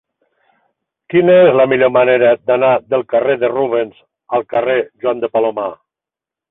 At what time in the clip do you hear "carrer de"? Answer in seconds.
3.15-3.53, 4.57-4.93